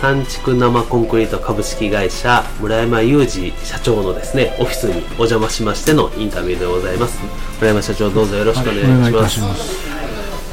[0.00, 7.18] 三畜生コンクリート株式会社村山裕二社長のですねオフィスにお邪魔しましてのインタビューでございます
[7.56, 9.94] 村山社長どうぞよろしくお願いしお願いいますたします。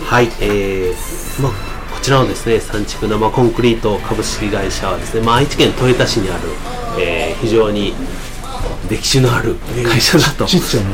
[0.05, 1.51] はい、えーまあ、
[1.93, 6.41] こちらのですね三畜生コンクリート株式会社はですね、まあ、愛知県豊田市にある、
[6.99, 7.93] えー非常に
[8.91, 9.55] 歴史のある
[9.89, 10.89] 会社だと、ちっちゃな。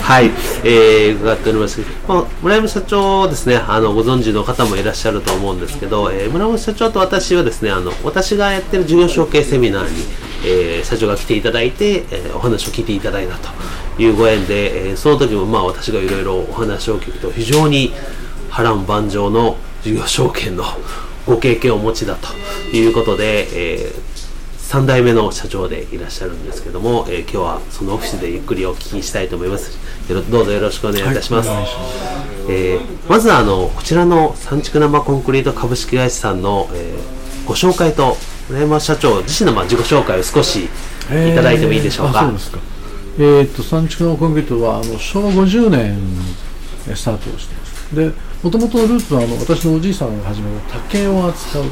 [0.00, 0.30] はい、
[0.64, 3.56] えー、伺っております、まあ、村山社長ですね。
[3.56, 10.04] あのご存知の方もいらっしゃると思うんですけど、えー村山社長と私はですねあの私がやってる事業承継セミナーに、
[10.46, 17.92] えー社長が来ていただいて、えーお話を聞いていただいたというご縁で、えーその時もまあ私がいろいろお話を聞くと非常に
[18.48, 20.64] 波乱万丈の事業承継の
[21.26, 22.28] ご経験をお持ちだと
[22.74, 24.11] いうことで、えー
[24.72, 29.76] 3代目の社長でいらっしゃるんですけども、えー今日はそのオフィスでゆっくりお聞きしたいと思います
[30.10, 31.66] よろどうぞよろしくお願いいたします,、はい
[32.48, 38.16] えーまずはあのこちらの三畜生コンクリート株式会社さんの、えーご紹介と
[38.48, 40.68] 村山社長自身のまあ自己紹介を少しい
[41.08, 42.58] ただいてもいいでしょうか、あそうですか。
[43.18, 45.98] えーっと三畜のコンクリートはあの昭和50年
[46.94, 47.96] スタートをしてます。
[47.96, 48.12] で、
[48.44, 51.64] もともとのルーツはあの私のおじいさんが始めた竹を扱う、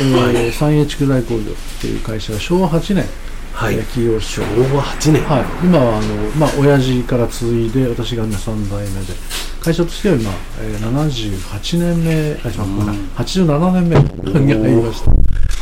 [0.00, 1.44] えー三栄畜材工業っ
[1.80, 3.04] ていう会社が昭和8年、
[3.52, 3.74] はい。
[3.74, 4.40] えー起業して。
[4.40, 9.14] 昭和8年、はい、今はあの、まあ、親父から継いで私が今3代目で。
[9.60, 10.30] 会社としては今、
[10.62, 12.96] えー、78年目あ違うんなさい。
[13.24, 13.96] 87年目
[14.40, 15.12] に入りました。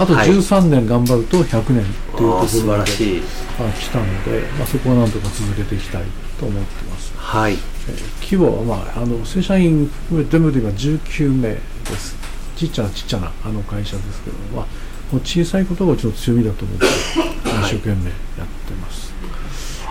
[0.02, 0.28] あとはい。
[0.28, 3.22] 13年頑張ると100年っていうところまで、あー素晴らしい。
[3.58, 6.02] あ来たので、まあ、そこをなんとか続けていきたい
[6.38, 7.54] と思ってます、はい。
[7.54, 11.60] えー規模は、まあ、あの正社員含めて全部で今19名で
[11.98, 12.14] す
[12.58, 14.66] ちっちゃなちっちゃなあの会社ですけども、まあ、
[15.24, 19.12] 小さいことがうちの強みだと思って一生懸命やってます、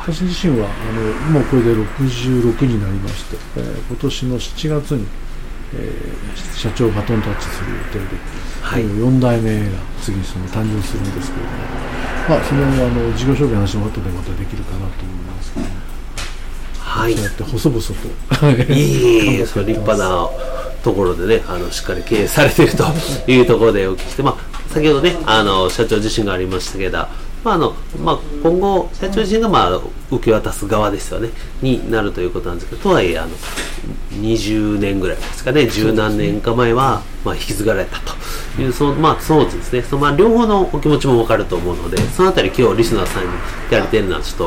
[0.06, 5.08] 私自身はあのもうこれで66になりまして、えー今年の7月に、
[5.76, 8.06] えー社長バトンタッチする予定で、
[8.62, 8.84] はい。
[8.84, 11.58] 4代目が次にその誕生するんですけれども、
[12.30, 15.66] まあ、そのあの事業承継の話も後でまたできるかなと思いますけど、
[16.80, 17.14] はい。
[17.14, 18.66] そうやって細々とい。
[18.70, 20.30] えいえいえ、その立派な
[20.88, 22.86] ところでね、あのしっかり経営されていると
[23.30, 27.00] いうところでお聞きして、まあ、先ほどね、あの社長自身がありましたけど、
[27.44, 31.30] まああのまあ、今後、社長自身が、まあ、受け渡す側ですよね、
[31.62, 33.32] になるということなんですけど、とはいえ、あの
[34.14, 43.30] 20年ぐらいですかね、十何年か前は、まあ、引き継がれたという、そのまあ、そうですね、そのまあ、両方のお気持ちも分かると思うので、そのあたり、今日リスナーさんに
[43.70, 44.38] やれてるのは、ちょっ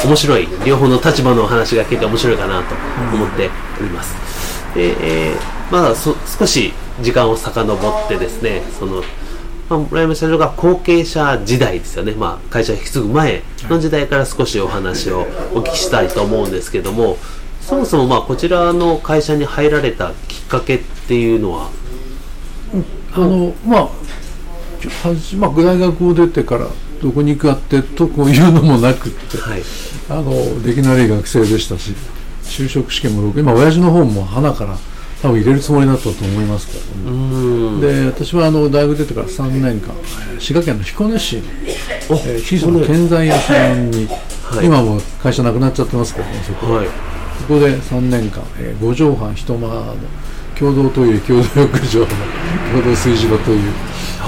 [0.00, 2.74] と面白い、両方の立場のお話が聞けて面白いかなと
[3.14, 4.35] 思っております。
[4.76, 9.02] で、えーまあ、そ少し時間を遡ってですね、その、
[9.68, 15.20] まあ、村山社長が後継者時代ですよね、まあ、会社を引き継ぐ前の時代から少しお話を
[15.54, 17.16] お聞きしたいと思うんですけども、
[17.60, 21.70] そもそもまあこちらの会社に入られたきっかけっていうのは、
[23.12, 23.88] あのまあ
[25.36, 26.68] まあ大学を出てから
[27.02, 29.38] どこに行くかってとこういうのもなくって。
[29.38, 29.62] はい、
[30.08, 31.94] あの出来の悪い学生でしたし
[32.46, 34.76] 就職試験も今親父の方も花から
[35.22, 39.94] 多分入れるつもりだったと思いますけどで私はあの大学出てから3年間
[40.32, 44.66] えー滋賀県の彦根市えー小さな建材屋さんに、はい。
[44.66, 46.86] 今も会社なくなっちゃってますけどねそこ,、はい、
[47.40, 49.94] そこで3年間、えー、5畳半一間の
[50.58, 53.72] 共同トイレ共同浴場の共同炊事場という、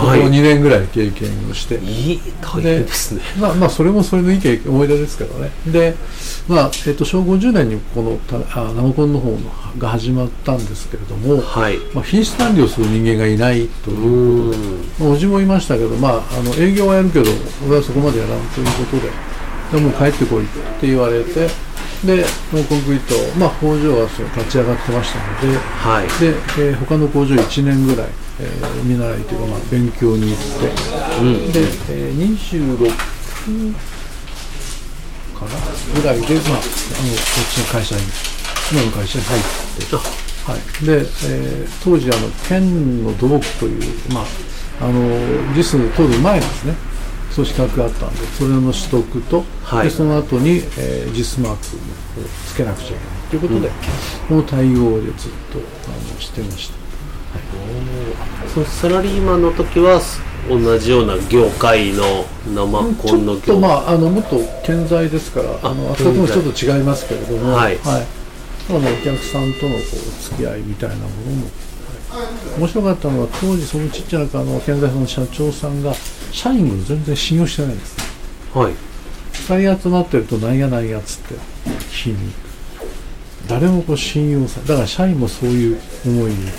[0.07, 0.21] はい。
[0.21, 3.23] ここを2年ぐらい経験をして、いい大変ですね。
[3.41, 5.51] まあまあそれもそれのいい経験思い出ですけどね。
[5.67, 5.95] で
[6.49, 8.19] まあえっと昭和50年にこの
[8.75, 9.39] ナモコンの方の
[9.79, 13.95] が始まったんですけれども、はい、まあ、品質管理をする人間がいないとう。
[13.95, 17.31] いうーん、まあ、おじもいましたけど、まあ、あの営業はやるけど
[17.67, 19.11] 俺はそこまでやらんということで
[19.73, 20.49] でもう帰ってこいっ
[20.81, 21.49] て言われて
[22.05, 26.29] でもうコンクリート、まあ、工場はそう立ち上がってましたのではい、で、
[26.63, 28.09] えー他の工場1年ぐらい、
[28.41, 30.45] えー見習いというか、まあ、勉強に行って、
[31.21, 31.61] うん、で、
[31.91, 32.79] えー、26
[35.95, 36.69] ぐらいで、まあ、あのこ
[37.43, 38.03] っちの会社に
[38.71, 39.43] 今の会社に入っ
[39.89, 44.25] て、はい、で、えー当時あの県の土木という、まあ、
[44.87, 45.03] あの
[45.55, 46.88] JIS 取る前なんですね
[47.39, 49.85] そう資格があったんでそれの取得と、はい。
[49.85, 53.71] でその後に、えー、JIS マークをつけなくちゃいけないということで、
[54.29, 56.79] この対応でずっとあのしてました。
[58.53, 67.79] そのサラリーマンの時はす同じような業界の生コンのちょっと業まああのもっと健在ですからあのああそこもちょっと違いますけれどもはい。
[67.85, 71.47] あのお客さんとのこう付き合いみたいなものも、
[72.59, 75.95] 面白かったのは当時そのちっちゃなあの健在の社長さんが
[76.33, 77.97] 社員を全然信用してないんです。
[78.55, 78.73] はい。
[79.33, 81.35] 2人集まってるとなんやなんやっつって。
[81.91, 82.33] 聞きに。
[83.49, 86.51] 誰もこう信用さだから社員もそういう思いにい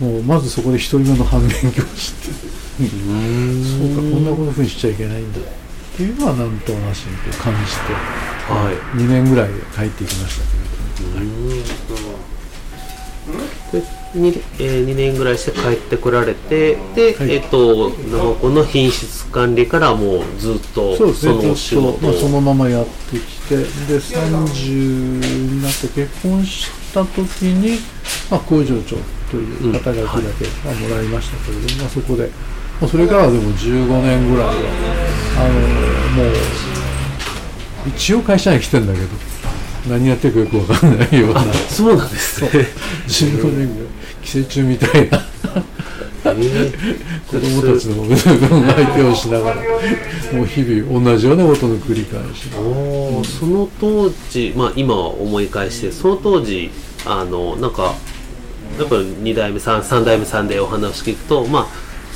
[0.00, 2.58] たのでもうまずそこで一人目の反面教師って。
[2.78, 5.42] そうかこんなことふうにしちゃいけないんだっ
[5.96, 7.92] ていうのはなんとなしにこう感じて、
[8.52, 8.74] はい。
[8.96, 11.56] 2年ぐらいで帰ってきましたけれども、で
[14.14, 17.30] 2, えー、2年ぐらいして帰ってこられてで、はい。
[17.30, 21.42] えっ、と生コンの品質管理からもうずっとそうですね。
[21.42, 21.98] のお仕事を。
[22.00, 27.78] まあ、そのままやってきてで30になって結婚した時に、
[28.30, 28.96] まあ、工場長
[29.30, 32.30] という肩書きだけ、まあ、もらいましたけれども、まあ、そこで、
[32.80, 34.52] まあ、それからはでも15年ぐらいは
[35.36, 35.48] あ
[36.16, 36.34] のもう
[37.88, 39.06] 一応会社に来てんだけど
[39.88, 41.42] 何やってるかよくわかんないような。
[41.44, 42.50] そうなんですね。
[43.06, 43.97] 15年ぐらい
[44.28, 45.18] 寄生虫みたいな。
[46.24, 49.56] えー子供たちの相手をしながら
[50.32, 52.48] もう日々同じようなことの繰り返し。
[52.56, 56.70] おーその当時、まあ、今思い返してその当時
[57.06, 57.94] あのなんか
[58.78, 61.66] やっぱ2代目 3, 3代目さんでお話聞くとまあ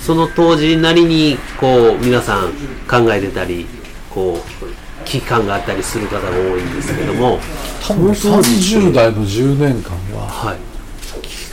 [0.02, 2.52] その当時なりにこう皆さん
[2.88, 3.66] 考えてたり
[4.10, 7.38] こう危機感があったりする方が多いんですけども
[7.86, 10.71] 多分その当時30代の10年間ははい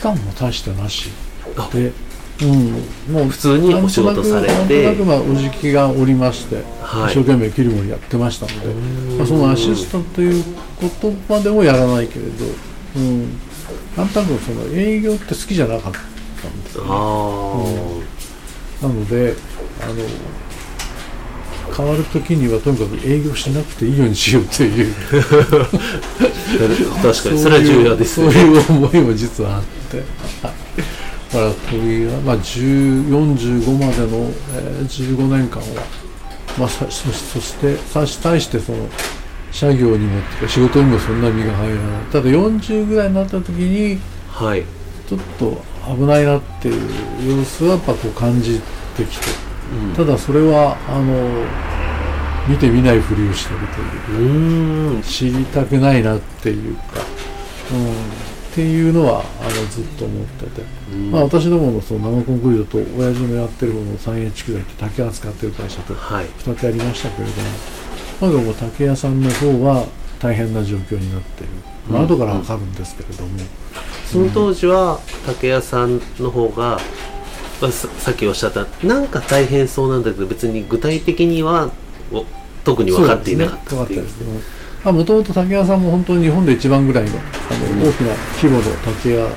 [0.00, 1.10] 機感も大してなし。
[1.56, 1.92] あで、
[2.42, 4.84] うん、もう普通にお仕事されて。
[4.84, 7.12] なんとなくまあおじきがおりまして、はい。
[7.12, 8.66] 一生懸命切り盛りやってましたので、
[9.18, 10.44] まあ、そのアシスタントという
[10.80, 12.30] ことまでもやらないけれど、
[12.96, 13.38] うん、
[13.96, 16.90] なんとなくその営業って好きじゃなかったんですよね。
[16.90, 19.34] あなので
[19.82, 19.94] あの
[21.80, 24.94] 変わる時にはとにかく営業しなくていいようにしようという。
[25.02, 25.06] あ
[27.02, 29.96] 確かにそれは重要ですそうねいう思いも実はあって。
[29.96, 30.06] はい。
[31.32, 35.66] だから時は、まあ、10 45までの、えー15年間は、
[36.58, 38.06] まあ、さそそして対
[38.40, 38.78] してその
[39.52, 41.84] 社業にも仕事にもそんな身が入らない。
[42.12, 43.98] ただ40ぐらいになった時に
[44.28, 44.64] はい。
[45.08, 45.62] ちょっと
[45.96, 48.60] 危ないなっていう様子はやっぱこう感じ
[48.96, 49.26] てきて
[49.88, 51.44] うんただそれはあの
[52.50, 54.92] 見て見ないふりをしてるという。
[54.92, 55.02] うーん。
[55.02, 56.82] 知りたくないなっていうか、
[57.72, 57.92] うん、っ
[58.52, 60.62] ていうのはあのずっと思ってて、
[60.92, 61.10] うん。
[61.12, 66.26] まあ、私どものその生コンクリートと親父のやってるもの三栄地区大って竹扱ってる会社とはい。
[66.26, 67.48] 2つありましたけれども
[68.20, 69.86] まだもう竹屋さんの方は
[70.18, 71.52] 大変な状況になっている、
[71.88, 73.30] まあうん後からわかるんですけれども、
[74.06, 76.78] その当時は竹谷さんの方が、
[77.62, 81.70] まあささっきおっしゃったなんか大変そうなんだけど別に具体的には
[82.12, 82.24] お
[82.64, 84.00] 特に分かっていなかったっていう。
[84.00, 84.26] そうですね。
[84.26, 84.84] 分かったです。
[84.86, 87.18] ねもともと竹屋さんも本当に日本で一番ぐらいのあ
[87.78, 89.32] の大きな規模の竹屋をやっ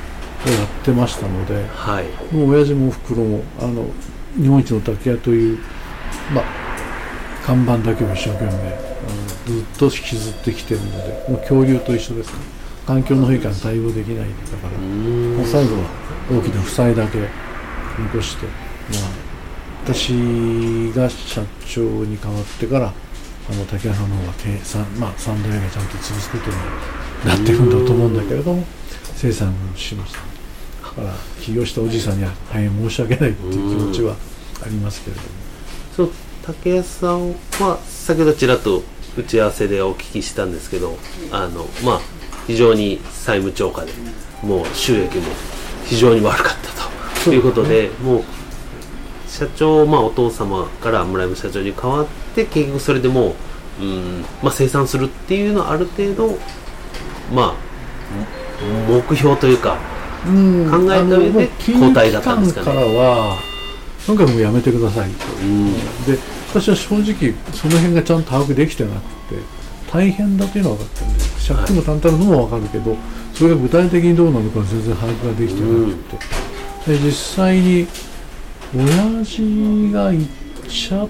[0.83, 2.05] てましたので、はい。
[2.33, 3.85] もう親父もおふくろもあの
[4.37, 5.57] 日本一の竹屋という、
[6.33, 6.43] まあ、
[7.45, 8.57] 看板だけを一生懸命、あの
[9.45, 12.39] ずっと引きずってきてるのでもう恐竜と一緒ですね。
[12.87, 15.83] 環境の変化に対応できないんだから、もう最後は
[16.31, 17.19] 大きな負債だけ
[17.99, 19.33] 残して、まあ、
[19.85, 20.11] 私
[20.95, 22.93] が社長に変わってから
[23.49, 26.55] あの竹谷さんの方が経営さん、まあ、3代目がちゃんと潰すことに
[27.25, 28.63] なってるんだと思うんだけれども
[29.15, 30.19] 生産をしました。
[30.19, 34.15] だから起業したおじいさんには大変申し訳ないっていう気持ちは
[34.63, 35.27] ありますけれども。
[35.95, 36.09] その
[36.43, 38.83] 竹谷さんは先ほどちらっと
[39.17, 40.97] 打ち合わせでお聞きしたんですけど
[41.31, 42.01] あのまあ
[42.47, 43.93] 非常に債務超過で
[44.41, 45.23] もう収益も
[45.85, 46.83] 非常に悪かったと。
[47.31, 48.23] いうことでもう
[49.27, 53.35] 社長、まあ、お父様から村山社長に代わって結局それでも
[53.79, 56.37] う、うんまあ、生産するっていうのはある程度
[57.33, 57.55] まあ
[58.87, 59.77] 目標というか
[60.25, 60.69] うん。
[60.69, 62.65] 考えた上で交代だったんですかね。
[62.65, 63.37] からは
[64.05, 65.25] とにかくもうやめてくださいと。
[65.41, 65.73] うん。
[66.05, 66.17] で
[66.49, 69.01] 私は正直その辺がちゃんと把握できてなく
[69.35, 69.41] て
[69.91, 72.95] 大変だというのは分かってるんで借金が単たるのも分かるけど、
[73.33, 75.93] それが具体的にどうなのか全然把握ができてなく
[76.85, 77.87] て、で実際に
[78.75, 80.27] 親父が行っ
[80.67, 81.09] ちゃっ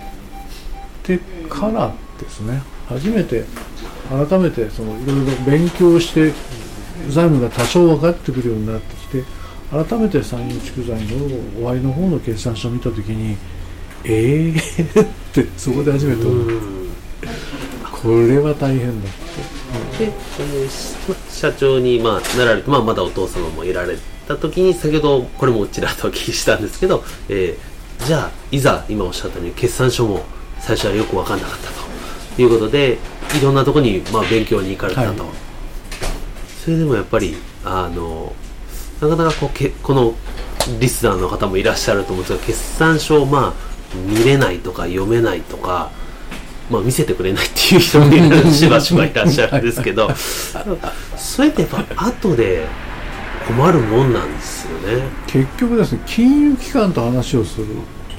[1.03, 1.19] て
[1.49, 2.61] からですね。
[2.87, 3.45] 初めて
[4.09, 6.31] 改めてそのいろいろ勉強して
[7.09, 9.23] 財務が多少分かってくるようになってきて
[9.71, 13.37] 改めて産業蓄財の終わりの方の決算書を見たときに
[14.03, 16.61] ええー、ってそこで初めて思う。
[18.03, 19.13] これは大変だっ
[19.97, 20.05] て。
[20.05, 20.93] で、えー
[21.29, 30.23] 社長に、まあ、なられて、まあ、まだお父様もいられた時に先ほどこれもちらっとお聞きしたんですけど、えーじゃあいざ今おっしゃったように決算書も
[30.65, 31.71] 最初はよく分かんなかった
[32.35, 32.97] ということで
[33.37, 35.43] いろんなところに、まあ、勉強に行かれたと、はい
[36.63, 38.33] それでもやっぱりあの
[39.01, 40.13] なかなかこうけこの
[40.79, 43.53] リスナーの方もいらっしゃると思うんですが決算書をまあ
[44.07, 45.91] 見れないとか読めないとか、
[46.71, 50.09] まあ、見せてくれないっていう人もしばしばいらっしゃるんですけど
[51.17, 52.65] それってやっぱ後で
[53.45, 55.03] 困るもんなんですよね。
[55.27, 57.67] 結局ですね金融機関と話をする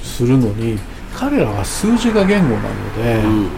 [0.02, 0.78] するのに
[1.14, 3.50] 彼らは数字が言語なので、うんうん。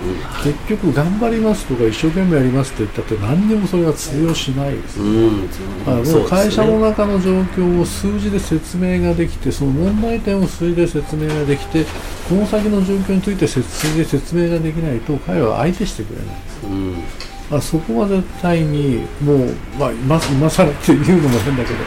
[0.44, 5.44] 結局頑張りますとか一生懸命やりますって言ったって何にもそれは通用しないです、うん。
[5.44, 11.84] う会社の中の状況を数字で説明ができてその問題点を数字で説明ができて
[12.28, 16.66] この先の状況について数字で説明ができないと彼らは相手してくれないです。
[16.66, 17.04] うん。
[17.48, 21.80] あそこは絶対にもう、まあ、今今更っていうのも変だけどや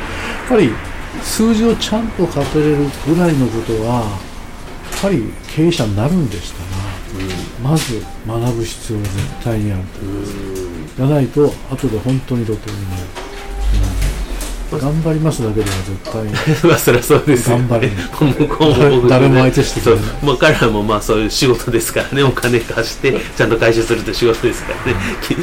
[0.46, 0.72] っぱり
[1.22, 4.29] 数字をちゃんと語れるぐらいのことは
[5.02, 5.24] ぱり
[5.56, 10.34] 経営者になるんでしたら、まず学ぶ必要が絶対にあると思います。
[10.98, 13.30] じゃないと後で本当に路頭になる、うん
[14.78, 16.32] 頑張りますだけでは絶対に。
[16.70, 17.66] まあそれはそうですよね。
[17.68, 17.92] 頑張る
[18.38, 20.06] 向こうも僕もね誰も相手してくれない。
[20.22, 25.00] まあ彼らもまあそういう仕事ですからね、お金貸してちゃんと回収するという仕事ですからね。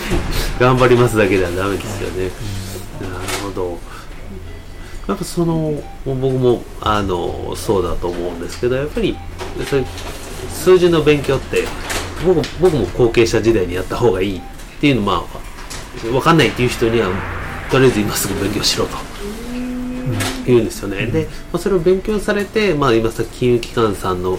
[0.60, 2.30] 頑張りますだけではダメですよね。
[3.00, 3.80] なるほど。
[5.08, 9.16] やっぱその僕もあのそうだと思うんですけど、やっぱり
[10.50, 11.64] 数字の勉強って
[12.24, 14.42] 僕僕も後継者時代にやった方がいいっ
[14.80, 17.10] ていうのまあ分かんないっていう人には
[17.70, 18.96] とりあえず今すぐ勉強しろと。
[20.46, 24.38] 言うんですよね、で、まあ、それを勉強されて、まあ、今さっき金融機関さんの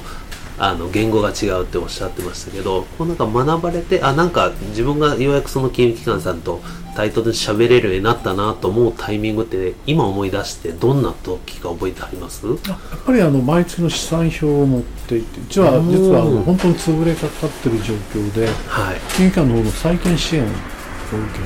[0.60, 6.62] あの言語が違うっておっしゃってましたけどこうなんか学ばれてあなんか自分がようやくその金融機関さんと
[6.96, 12.48] 対等で喋れるようになったなと思うタイミングって今思い出してどんな時か覚えてあります？
[12.48, 12.58] やっ
[13.06, 19.00] ぱりあの毎月の資産表を持っていて実はうん実は本当に潰れかかってる状況ではい。
[19.16, 20.54] 金融機関の方の債券支援を受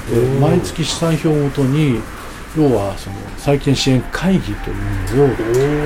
[0.07, 1.99] けてうん毎月資産表をもとに
[2.57, 5.27] 要はその債券支援会議というのを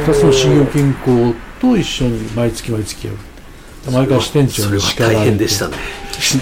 [0.06, 3.20] 2つの信用金庫と一緒に毎月毎月やる。
[3.92, 5.78] 毎回支店長に叱られて大変でしたね。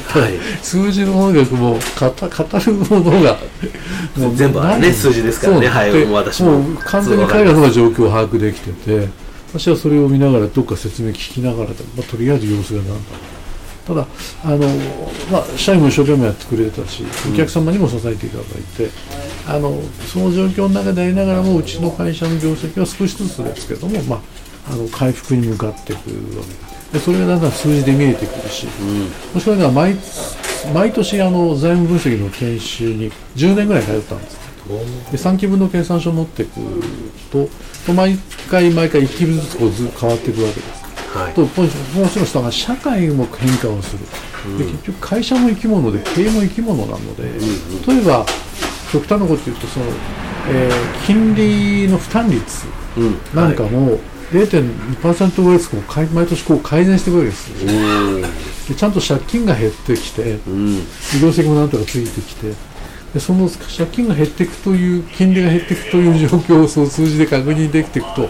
[0.08, 0.38] はい。
[0.64, 3.38] 数字の能力も語語るものが。
[4.18, 5.68] もう全部はね数字ですからね。
[5.68, 9.10] はい私ももう完全に彼らの状況を把握できてて
[9.48, 13.12] 私はそれを見ながらどっか説明聞きながらで、まあ、とりあえず様子がなんだ
[13.86, 14.08] ただ
[14.44, 14.68] あの、
[15.32, 18.46] まあ、社員も一生懸命やってくれたしお客様にも支えていただい
[18.78, 18.90] て、
[19.46, 24.22] あのその状況の中でありながらもうちの会社の業績は少しずつですけども、まあ、
[24.72, 28.68] あの回復に向かっていくわけででそれがだんだん数字で見えてくるし、
[29.34, 29.96] もしくは毎
[30.74, 34.38] 毎年あの財務分析の研修に10年ぐらい通ったんです。
[35.12, 36.66] で3期分の計算書を持ってくる
[37.32, 37.50] と
[37.86, 38.18] と毎
[38.50, 40.84] 回毎回1期分ずつこうず変わっていくわけです。
[41.18, 41.34] はい。
[41.34, 41.48] とも
[42.08, 47.24] ちろん下が社会も変化をする、で結局会社も生き物で経営も生き物なので、
[47.92, 48.26] 例えば
[48.92, 49.86] 極端なこと言うとその、
[50.50, 52.66] えー金利の負担率
[52.98, 53.18] うん。
[53.34, 54.00] なんかも
[54.32, 58.20] 0.2%ぐらいずつこうかい毎年こう改善していくわけですは
[58.68, 60.54] いでちゃんと借金が減ってきてうん。
[60.54, 60.76] うん
[61.22, 62.54] 業績もなんとかついてきて。
[63.14, 68.28] でその借金が減っていくという金利が減っていくという状況をその数字で確認できていくとも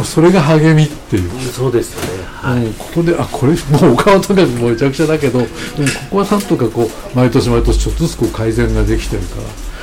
[0.00, 1.30] うそれが励みっていう。
[1.52, 2.24] そうですよね。
[2.24, 5.50] はい、うんここであこれもうお顔とかもめちゃくちゃだけど、うんこ
[6.10, 9.36] こはなんとかこう毎年毎年ちょっとずつこう改善ができてるか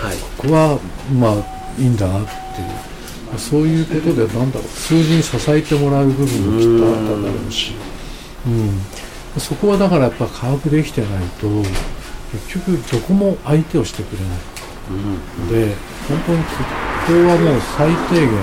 [0.03, 0.17] らはい。
[0.37, 0.79] ここは
[1.17, 2.33] まあいいんだなってい
[2.65, 2.90] う
[3.37, 4.67] そういうことでなんだろう。
[4.67, 7.73] 数字に支えてもらう部分もきっとあったんだろうし、
[8.45, 11.09] うん、そこはだからやっぱ把握できてない
[11.39, 11.47] と
[12.31, 14.37] 結局どこも相手をしてくれない。
[15.67, 15.75] で
[16.07, 16.49] 本当にこ
[17.07, 18.41] こはもう最低限、うん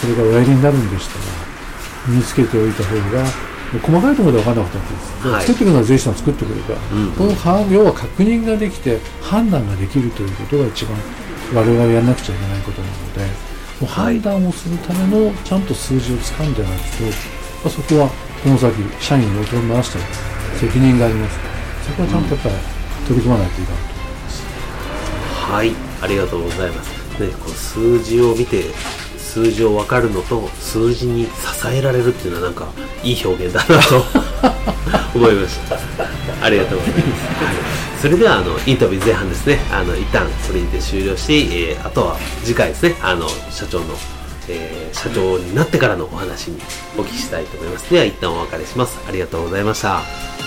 [0.00, 1.24] これがおやりになるんでしたら
[2.08, 3.24] 身につけておいた方が
[3.82, 5.44] 細かいところで分からなかったわけです、はい。
[5.44, 10.96] 作ってくるのは税理士さん作ってくれるから、うんこのは要は確認ができて判断ができるということが一番
[11.54, 13.26] 我々がやらなくちゃいけないことなのでも
[13.82, 18.08] うはい判断をするためのちゃんと数字をつかんでないと、まあ、そこは
[18.42, 20.04] この先社員を取り回したり
[20.58, 21.38] 責任があります
[21.86, 22.80] そこはちゃんとやっぱり
[23.10, 24.42] 取り組まないといけないと思います。
[25.52, 27.20] はい、ありがとうございます。
[27.20, 28.64] ね、こう数字を見て、
[29.18, 31.30] 数字を分かるのと、数字に支
[31.72, 32.68] えられるっていうのはなんか、
[33.02, 34.04] いい表現だなと
[35.14, 35.76] 思いました
[36.44, 37.54] ありがとうございます、はい、
[38.00, 39.58] それではあのインタビュー前半ですね。
[39.70, 42.96] あの一旦それにて終了し、えー、あとは次回ですね。
[43.02, 43.94] あの社長の、
[44.48, 46.58] えー、社長になってからのお話に
[46.96, 47.90] お聞きしたいと思います。
[47.90, 48.98] では一旦お別れします。
[49.06, 50.39] ありがとうございました。